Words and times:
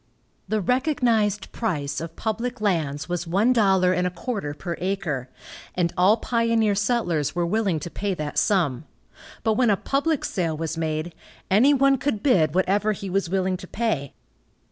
The 0.47 0.61
recognized 0.61 1.51
price 1.51 2.01
of 2.01 2.15
public 2.15 2.59
lands 2.59 3.07
was 3.07 3.27
one 3.27 3.53
dollar 3.53 3.93
and 3.93 4.07
a 4.07 4.09
quarter 4.09 4.55
per 4.55 4.75
acre, 4.79 5.29
and 5.75 5.93
all 5.95 6.17
pioneer 6.17 6.73
settlers 6.73 7.35
were 7.35 7.45
willing 7.45 7.79
to 7.81 7.91
pay 7.91 8.15
that 8.15 8.39
sum, 8.39 8.85
but 9.43 9.53
when 9.53 9.69
a 9.69 9.77
public 9.77 10.25
sale 10.25 10.57
was 10.57 10.75
made, 10.75 11.13
any 11.51 11.75
one 11.75 11.99
could 11.99 12.23
bid 12.23 12.55
whatever 12.55 12.93
he 12.93 13.11
was 13.11 13.29
willing 13.29 13.57
to 13.57 13.67
pay. 13.67 14.15